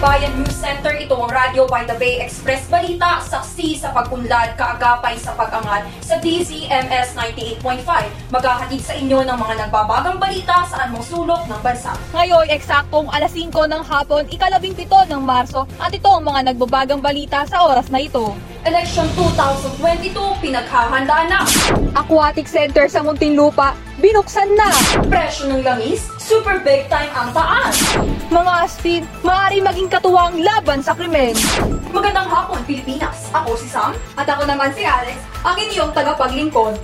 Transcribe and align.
Baybayin 0.00 0.32
News 0.40 0.56
Center, 0.56 0.96
ito 0.96 1.12
ang 1.12 1.28
Radio 1.28 1.68
by 1.68 1.84
the 1.84 1.92
Bay 2.00 2.24
Express 2.24 2.64
Balita, 2.72 3.20
saksi 3.20 3.76
sa 3.76 3.92
pag-unlad, 3.92 4.56
kaagapay 4.56 5.12
sa 5.20 5.36
pag-angat 5.36 5.84
sa 6.00 6.16
DZMS 6.16 7.12
98.5. 7.60 7.84
Maghahatid 8.32 8.80
sa 8.80 8.96
inyo 8.96 9.20
ng 9.20 9.36
mga 9.36 9.68
nagbabagang 9.68 10.16
balita 10.16 10.64
sa 10.72 10.88
anumang 10.88 11.04
sulok 11.04 11.44
ng 11.44 11.60
bansa. 11.60 11.92
Ngayon, 12.16 12.48
eksaktong 12.48 13.12
alas 13.12 13.28
5 13.36 13.52
ng 13.52 13.82
hapon, 13.84 14.24
ikalabing 14.32 14.72
pito 14.72 14.96
ng 15.04 15.20
Marso, 15.20 15.68
at 15.76 15.92
ito 15.92 16.08
ang 16.08 16.24
mga 16.24 16.48
nagbabagang 16.48 17.04
balita 17.04 17.44
sa 17.44 17.68
oras 17.68 17.92
na 17.92 18.00
ito. 18.00 18.32
Election 18.64 19.04
2022, 19.20 20.16
pinaghahandaan 20.40 21.28
na. 21.28 21.44
Aquatic 21.92 22.48
Center 22.48 22.88
sa 22.88 23.04
Muntinlupa, 23.04 23.76
binuksan 24.00 24.48
na. 24.56 24.72
Presyo 25.06 25.52
ng 25.52 25.62
langis, 25.62 26.08
super 26.16 26.58
big 26.64 26.88
time 26.88 27.12
ang 27.12 27.30
taas. 27.36 27.76
Mga 28.32 28.52
aspin, 28.64 29.02
maaari 29.20 29.60
maging 29.60 29.92
katuwang 29.92 30.40
laban 30.40 30.80
sa 30.80 30.96
krimen. 30.96 31.36
Magandang 31.92 32.26
hapon, 32.32 32.64
Pilipinas. 32.64 33.28
Ako 33.36 33.54
si 33.60 33.68
Sam. 33.68 33.92
At 34.16 34.26
ako 34.26 34.48
naman 34.48 34.72
si 34.72 34.82
Alex, 34.82 35.20
ang 35.44 35.56
inyong 35.60 35.92
tagapaglingkod. 35.92 36.74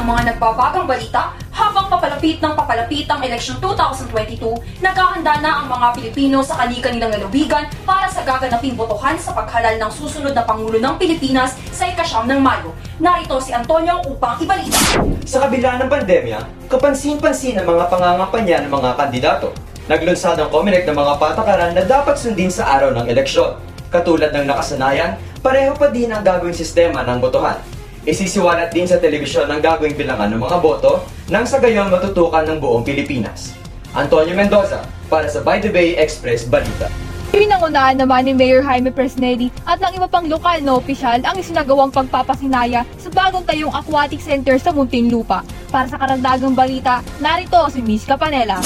Ng 0.00 0.08
mga 0.08 0.22
nagbabagang 0.32 0.88
balita, 0.88 1.36
habang 1.52 1.92
papalapit 1.92 2.40
ng 2.40 2.56
papalapit 2.56 3.04
ang 3.04 3.20
eleksyon 3.20 3.60
2022, 3.60 4.80
naghahanda 4.80 5.44
na 5.44 5.60
ang 5.60 5.66
mga 5.68 5.92
Pilipino 5.92 6.40
sa 6.40 6.56
kani-kanilang 6.56 7.12
lalawigan 7.12 7.68
para 7.84 8.08
sa 8.08 8.24
gaganaping 8.24 8.80
botohan 8.80 9.20
sa 9.20 9.36
paghalal 9.36 9.76
ng 9.76 9.92
susunod 9.92 10.32
na 10.32 10.40
Pangulo 10.40 10.80
ng 10.80 10.96
Pilipinas 10.96 11.52
sa 11.68 11.84
ikasyam 11.84 12.24
ng 12.32 12.40
Mayo. 12.40 12.72
Narito 12.96 13.36
si 13.44 13.52
Antonio 13.52 14.00
upang 14.08 14.40
ibalita. 14.40 15.04
Sa 15.28 15.44
kabila 15.44 15.76
ng 15.76 15.92
pandemya, 15.92 16.38
kapansin-pansin 16.72 17.60
ang 17.60 17.68
mga 17.68 17.92
pangangampanya 17.92 18.64
ng 18.64 18.72
mga 18.72 18.90
kandidato. 18.96 19.52
Naglunsad 19.84 20.40
ang 20.40 20.48
COMELEC 20.48 20.88
ng 20.88 20.96
mga 20.96 21.14
patakaran 21.20 21.76
na 21.76 21.84
dapat 21.84 22.16
sundin 22.16 22.48
sa 22.48 22.72
araw 22.72 22.96
ng 22.96 23.04
eleksyon. 23.04 23.52
Katulad 23.92 24.32
ng 24.32 24.48
nakasanayan, 24.48 25.20
pareho 25.44 25.76
pa 25.76 25.92
din 25.92 26.08
ang 26.08 26.24
gagawing 26.24 26.56
sistema 26.56 27.04
ng 27.04 27.20
botohan. 27.20 27.79
Isisiwalat 28.00 28.72
din 28.72 28.88
sa 28.88 28.96
telebisyon 28.96 29.44
ang 29.44 29.60
gagawing 29.60 29.92
bilangan 29.92 30.32
ng 30.32 30.40
mga 30.40 30.56
boto 30.64 31.04
nang 31.28 31.44
sa 31.44 31.60
gayon 31.60 31.92
matutukan 31.92 32.48
ng 32.48 32.56
buong 32.56 32.80
Pilipinas. 32.80 33.52
Antonio 33.92 34.32
Mendoza 34.32 34.80
para 35.12 35.28
sa 35.28 35.44
By 35.44 35.60
the 35.60 35.68
Bay 35.68 36.00
Express 36.00 36.48
Balita. 36.48 37.09
Pinangunahan 37.30 37.94
naman 37.94 38.26
ni 38.26 38.34
Mayor 38.34 38.58
Jaime 38.66 38.90
Presnedi 38.90 39.54
at 39.62 39.78
ng 39.78 39.94
iba 39.94 40.10
pang 40.10 40.26
lokal 40.26 40.58
na 40.66 40.74
opisyal 40.74 41.22
ang 41.22 41.38
isinagawang 41.38 41.94
pagpapasinaya 41.94 42.82
sa 42.98 43.08
bagong 43.14 43.46
tayong 43.46 43.70
aquatic 43.70 44.18
center 44.18 44.58
sa 44.58 44.74
Muntinlupa. 44.74 45.46
Para 45.70 45.86
sa 45.86 45.94
karagdagang 45.94 46.58
balita, 46.58 46.98
narito 47.22 47.70
si 47.70 47.86
Miss 47.86 48.02
Capanela. 48.02 48.58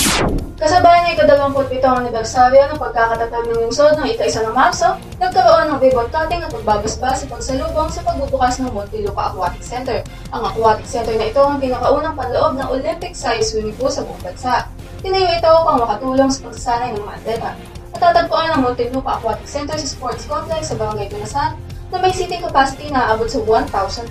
Kasabay 0.56 0.96
ng 1.04 1.08
ika-27 1.12 1.84
anibersaryo 1.84 2.64
ng 2.72 2.80
pagkakatatag 2.80 3.52
ng 3.52 3.68
lungsod 3.68 4.00
ng 4.00 4.08
ika-isa 4.16 4.40
ng 4.40 4.56
Marso, 4.56 4.96
nagkaroon 5.20 5.76
ng 5.76 5.78
ribbon 5.84 6.08
cutting 6.08 6.40
at 6.40 6.48
pagbabasbas 6.48 7.20
sa 7.20 7.26
pagsalubong 7.28 7.92
sa 7.92 8.00
pagbubukas 8.00 8.64
ng 8.64 8.72
Montiluca 8.72 9.28
Aquatic 9.28 9.60
Center. 9.60 10.00
Ang 10.32 10.40
aquatic 10.40 10.88
center 10.88 11.12
na 11.20 11.28
ito 11.28 11.44
ang 11.44 11.60
pinakaunang 11.60 12.16
panloob 12.16 12.56
ng 12.56 12.68
Olympic-sized 12.72 13.44
swimming 13.44 13.76
pool 13.76 13.92
sa 13.92 14.00
buong 14.08 14.24
bansa. 14.24 14.64
Tinayo 15.04 15.36
ito 15.36 15.50
upang 15.52 15.84
makatulong 15.84 16.32
sa 16.32 16.48
pagsasanay 16.48 16.96
ng 16.96 17.04
mga 17.04 17.16
atleta. 17.20 17.52
Natatagpuan 17.94 18.50
ang 18.50 18.66
Montiluca 18.66 19.22
Aquatic 19.22 19.46
Center 19.46 19.78
sa 19.78 19.86
Sports 19.86 20.26
Complex 20.26 20.74
sa 20.74 20.76
Barangay 20.76 21.06
Tunasan 21.06 21.54
na 21.94 22.02
may 22.02 22.10
seating 22.10 22.42
capacity 22.42 22.90
na 22.90 23.14
aabot 23.14 23.30
sa 23.30 23.38
1,200 23.38 24.10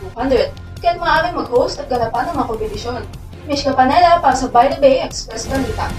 kaya't 0.79 0.99
maaaring 0.99 1.35
mag-host 1.35 1.79
at 1.79 1.87
ganapan 1.87 2.27
ng 2.31 2.35
mga 2.35 2.47
kompetisyon. 2.47 3.01
Mish 3.43 3.63
Capanela 3.63 4.23
para 4.23 4.35
sa 4.35 4.47
By 4.47 4.71
the 4.71 4.79
Bay 4.79 5.03
Express 5.03 5.47
Balita. 5.51 5.91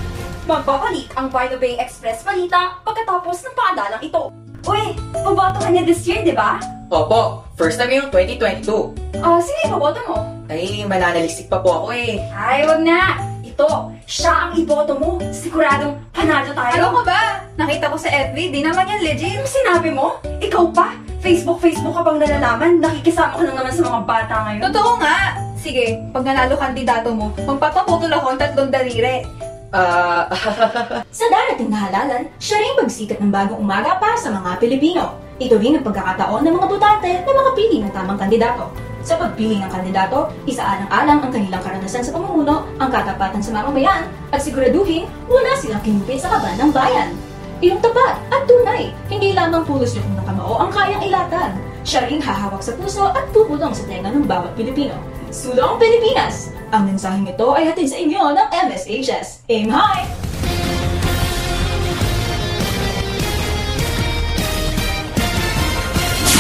Magbabalik 0.49 1.13
ang 1.17 1.29
By 1.29 1.49
the 1.49 1.61
Bay 1.61 1.77
Express 1.77 2.25
Balita 2.25 2.81
pagkatapos 2.85 3.45
ng 3.45 3.55
paadalang 3.57 4.03
ito. 4.05 4.33
Uy, 4.65 4.97
paboto 5.13 5.61
ka 5.61 5.69
niya 5.69 5.85
this 5.85 6.05
year, 6.09 6.25
di 6.25 6.33
ba? 6.33 6.57
Opo, 6.89 7.45
first 7.57 7.77
time 7.77 7.93
yung 7.93 8.09
2022. 8.09 9.21
Ah, 9.21 9.41
sino 9.41 9.59
yung 9.65 9.73
paboto 9.77 10.01
mo? 10.09 10.17
Ay, 10.49 10.85
mananalistik 10.89 11.53
pa 11.53 11.61
po 11.61 11.85
ako 11.85 11.97
eh. 11.97 12.21
Ay, 12.33 12.65
wag 12.65 12.81
na. 12.81 13.34
Ito, 13.55 13.95
siya 14.03 14.51
ang 14.51 14.59
iboto 14.59 14.99
mo. 14.99 15.23
Siguradong 15.31 15.95
panalo 16.11 16.51
tayo. 16.51 16.75
Ano 16.75 16.89
ka 16.99 17.03
ba? 17.07 17.23
Nakita 17.55 17.87
ko 17.87 17.95
sa 17.95 18.11
FB, 18.11 18.51
di 18.51 18.67
naman 18.67 18.83
yan 18.83 19.07
legit. 19.07 19.39
Anong 19.39 19.47
sinabi 19.47 19.95
mo? 19.95 20.19
Ikaw 20.43 20.75
pa? 20.75 20.91
Facebook, 21.23 21.63
Facebook 21.63 21.95
ka 21.95 22.03
bang 22.03 22.19
nalalaman? 22.19 22.83
Nakikisama 22.83 23.39
ka 23.39 23.47
lang 23.47 23.55
naman 23.55 23.71
sa 23.71 23.87
mga 23.87 24.01
bata 24.03 24.35
ngayon. 24.43 24.63
Totoo 24.67 24.91
nga! 24.99 25.19
Sige, 25.55 26.03
pag 26.11 26.27
nanalo 26.27 26.59
kandidato 26.59 27.15
mo, 27.15 27.31
magpapaputol 27.47 28.11
ako 28.11 28.27
ng 28.35 28.41
tatlong 28.43 28.71
daliri. 28.75 29.23
Ah, 29.71 30.27
Sa 31.23 31.25
darating 31.31 31.71
na 31.71 31.87
halalan, 31.87 32.27
siya 32.43 32.59
rin 32.59 32.75
magsikat 32.75 33.23
ng 33.23 33.31
bagong 33.31 33.63
umaga 33.63 34.03
para 34.03 34.19
sa 34.19 34.35
mga 34.35 34.59
Pilipino. 34.59 35.15
Ito 35.39 35.63
rin 35.63 35.79
ang 35.79 35.87
pagkakataon 35.87 36.43
ng 36.43 36.55
mga 36.59 36.69
botante 36.75 37.11
na 37.23 37.33
makapili 37.39 37.87
ng 37.87 37.95
tamang 37.95 38.19
kandidato. 38.19 38.67
Sa 39.05 39.21
pagpili 39.21 39.61
ng 39.61 39.69
kandidato, 39.69 40.33
isaalang-alang 40.49 41.21
ang 41.21 41.29
kanilang 41.29 41.61
karanasan 41.61 42.01
sa 42.01 42.17
pamumuno, 42.17 42.65
ang 42.81 42.89
katapatan 42.89 43.45
sa 43.45 43.53
mamamayan, 43.53 44.09
at 44.33 44.41
siguraduhin 44.41 45.05
wala 45.29 45.53
silang 45.61 45.85
kinupit 45.85 46.25
sa 46.25 46.33
kaban 46.33 46.57
ng 46.57 46.73
bayan. 46.73 47.13
Iyong 47.61 47.85
tapat 47.85 48.17
at 48.33 48.49
tunay, 48.49 48.97
hindi 49.13 49.37
lamang 49.37 49.61
pulos 49.69 49.93
yung 49.93 50.09
ng 50.17 50.25
kamao 50.25 50.57
ang 50.57 50.73
kayang 50.73 51.05
ilatan. 51.05 51.53
Siya 51.85 52.09
rin 52.09 52.17
hahawak 52.17 52.65
sa 52.65 52.73
puso 52.81 53.13
at 53.13 53.29
pupulong 53.37 53.77
sa 53.77 53.85
tenga 53.85 54.09
ng 54.09 54.25
bawat 54.25 54.57
Pilipino. 54.57 54.97
Sulong 55.29 55.77
Pilipinas! 55.77 56.49
Ang 56.73 56.89
mensaheng 56.97 57.29
ito 57.29 57.53
ay 57.53 57.69
hatid 57.69 57.93
sa 57.93 58.01
inyo 58.01 58.33
ng 58.33 58.49
MSHS. 58.57 59.45
Aim 59.53 59.69
high! 59.69 60.09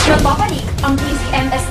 Nagbabalik 0.09 0.74
ang 0.85 1.01
DZMS 1.01 1.65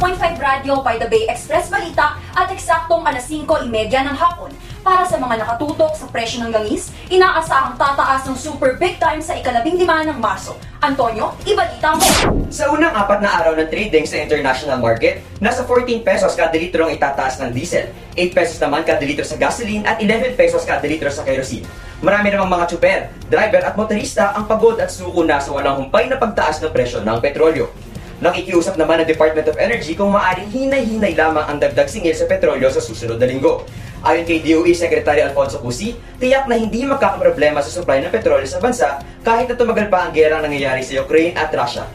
98.5 0.00 0.40
Radio 0.40 0.80
by 0.80 0.96
the 0.96 1.04
Bay 1.04 1.28
Express 1.28 1.68
Balita 1.68 2.16
at 2.32 2.48
eksaktong 2.48 3.04
alas 3.04 3.28
5.30 3.28 3.68
ng 3.92 4.16
hapon. 4.16 4.48
Para 4.80 5.04
sa 5.04 5.20
mga 5.20 5.44
nakatutok 5.44 5.92
sa 5.92 6.08
presyo 6.08 6.40
ng 6.40 6.48
langis, 6.48 6.88
inaasahang 7.12 7.76
tataas 7.76 8.24
ng 8.24 8.32
super 8.32 8.80
big 8.80 8.96
time 8.96 9.20
sa 9.20 9.36
ikalabing 9.36 9.76
lima 9.76 10.08
ng 10.08 10.16
Marso. 10.16 10.56
Antonio, 10.80 11.36
ibalita 11.44 11.92
mo! 11.92 12.08
Sa 12.48 12.72
unang 12.72 12.96
apat 12.96 13.20
na 13.20 13.36
araw 13.36 13.52
ng 13.52 13.68
trading 13.68 14.08
sa 14.08 14.16
international 14.24 14.80
market, 14.80 15.20
nasa 15.44 15.68
14 15.68 16.00
pesos 16.00 16.32
kada 16.32 16.56
litro 16.56 16.88
ang 16.88 16.96
itataas 16.96 17.44
ng 17.44 17.52
diesel, 17.52 17.92
8 18.16 18.32
pesos 18.32 18.56
naman 18.64 18.80
kada 18.80 19.04
litro 19.04 19.28
sa 19.28 19.36
gasoline 19.36 19.84
at 19.84 20.00
11 20.00 20.40
pesos 20.40 20.64
kada 20.64 20.88
litro 20.88 21.12
sa 21.12 21.20
kerosene. 21.20 21.68
Marami 22.00 22.32
namang 22.32 22.48
mga 22.48 22.64
tsuper, 22.72 23.00
driver 23.28 23.60
at 23.60 23.76
motorista 23.76 24.32
ang 24.32 24.48
pagod 24.48 24.80
at 24.80 24.88
suko 24.88 25.20
na 25.20 25.36
sa 25.36 25.52
walang 25.52 25.84
humpay 25.84 26.08
na 26.08 26.16
pagtaas 26.16 26.64
ng 26.64 26.72
presyo 26.72 27.04
ng 27.04 27.20
petrolyo. 27.20 27.83
Nakikiusap 28.22 28.78
naman 28.78 29.02
ang 29.02 29.08
Department 29.10 29.50
of 29.50 29.58
Energy 29.58 29.98
kung 29.98 30.14
maaaring 30.14 30.46
hinay-hinay 30.46 31.18
lamang 31.18 31.42
ang 31.50 31.58
dagdag 31.58 31.90
singil 31.90 32.14
sa 32.14 32.30
petrolyo 32.30 32.70
sa 32.70 32.78
susunod 32.78 33.18
na 33.18 33.26
linggo. 33.26 33.66
Ayon 34.06 34.22
kay 34.22 34.38
DOE 34.38 34.70
Secretary 34.76 35.24
Alfonso 35.24 35.58
Cusi, 35.58 35.98
tiyak 36.22 36.46
na 36.46 36.54
hindi 36.54 36.86
magkakaproblema 36.86 37.58
sa 37.64 37.72
supply 37.72 38.04
ng 38.04 38.12
petrolyo 38.14 38.46
sa 38.46 38.62
bansa 38.62 39.02
kahit 39.26 39.50
na 39.50 39.58
tumagal 39.58 39.90
pa 39.90 40.06
ang 40.06 40.12
gera 40.14 40.38
nangyayari 40.38 40.84
sa 40.86 41.00
Ukraine 41.02 41.34
at 41.34 41.50
Russia. 41.50 41.88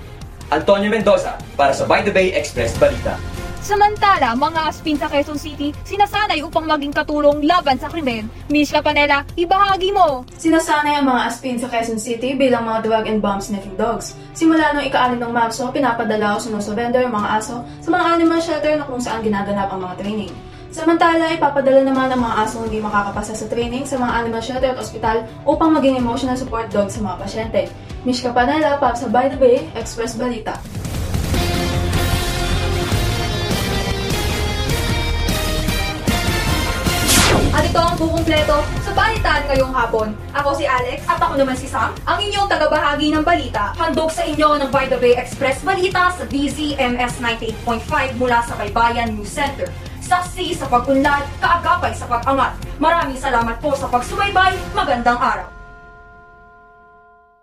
Antonio 0.50 0.90
Mendoza 0.90 1.38
para 1.54 1.72
sa 1.72 1.86
By 1.86 2.02
the 2.04 2.12
Bay 2.12 2.34
Express 2.34 2.76
Balita. 2.76 3.39
Samantala, 3.60 4.40
mga 4.40 4.72
aspin 4.72 4.96
sa 4.96 5.12
Quezon 5.12 5.36
City, 5.36 5.76
sinasanay 5.84 6.40
upang 6.40 6.64
maging 6.64 6.96
katulong 6.96 7.44
laban 7.44 7.76
sa 7.76 7.92
krimen. 7.92 8.32
Miss 8.48 8.72
Capanela, 8.72 9.28
ibahagi 9.36 9.92
mo! 9.92 10.24
Sinasanay 10.40 11.04
ang 11.04 11.12
mga 11.12 11.22
aspin 11.28 11.60
sa 11.60 11.68
Quezon 11.68 12.00
City 12.00 12.40
bilang 12.40 12.64
mga 12.64 12.88
drug 12.88 13.06
and 13.12 13.20
bomb 13.20 13.44
sniffing 13.44 13.76
dogs. 13.76 14.16
Simula 14.32 14.72
noong 14.72 14.88
ika-anim 14.88 15.20
ng 15.20 15.34
Marso, 15.36 15.68
pinapadala 15.76 16.36
o 16.36 16.42
sinusurrender 16.42 17.04
ang 17.04 17.20
mga 17.20 17.30
aso 17.36 17.60
sa 17.84 17.90
mga 17.92 18.06
animal 18.16 18.40
shelter 18.40 18.74
na 18.80 18.88
kung 18.88 19.04
saan 19.04 19.20
ginaganap 19.20 19.68
ang 19.68 19.84
mga 19.84 19.96
training. 20.00 20.32
Samantala, 20.72 21.34
ipapadala 21.36 21.82
naman 21.84 22.08
ang 22.16 22.22
mga 22.24 22.36
aso 22.48 22.64
hindi 22.64 22.80
makakapasa 22.80 23.36
sa 23.36 23.50
training 23.52 23.84
sa 23.84 24.00
mga 24.00 24.24
animal 24.24 24.40
shelter 24.40 24.72
at 24.72 24.80
ospital 24.80 25.28
upang 25.44 25.76
maging 25.76 26.00
emotional 26.00 26.40
support 26.40 26.72
dog 26.72 26.88
sa 26.88 27.04
mga 27.04 27.16
pasyente. 27.20 27.62
Mish 28.08 28.24
Capanela, 28.24 28.80
para 28.80 28.96
sa 28.96 29.12
By 29.12 29.28
the 29.28 29.36
Bay, 29.36 29.68
Express 29.76 30.16
Balita. 30.16 30.79
At 37.60 37.68
ito 37.68 37.76
ang 37.76 38.00
kukumpleto 38.00 38.64
sa 38.88 38.92
balitaan 38.96 39.44
ngayong 39.52 39.76
hapon. 39.76 40.16
Ako 40.32 40.56
si 40.56 40.64
Alex, 40.64 41.04
At 41.04 41.20
ako 41.20 41.44
naman 41.44 41.60
si 41.60 41.68
Sam, 41.68 41.92
ang 42.08 42.16
inyong 42.16 42.48
tagabahagi 42.48 43.12
ng 43.12 43.20
balita. 43.20 43.76
handog 43.76 44.16
sa 44.16 44.24
inyo 44.24 44.64
ng 44.64 44.72
By 44.72 44.88
the 44.88 44.96
Bay 44.96 45.20
Express 45.20 45.60
Balita 45.60 46.08
sa 46.08 46.24
DZMS 46.24 47.20
98.5 47.20 48.16
mula 48.16 48.40
sa 48.48 48.56
Baybayan 48.56 49.12
News 49.12 49.36
Center. 49.36 49.68
Saksi 50.00 50.56
sa 50.56 50.72
pag-unlad, 50.72 51.28
kaagapay 51.44 51.92
sa 51.92 52.08
pag-angat. 52.08 52.56
Maraming 52.80 53.20
salamat 53.20 53.60
po 53.60 53.76
sa 53.76 53.92
pagsubaybay. 53.92 54.56
Magandang 54.72 55.20
araw. 55.20 55.59